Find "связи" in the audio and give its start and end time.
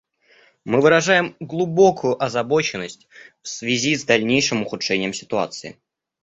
3.47-3.95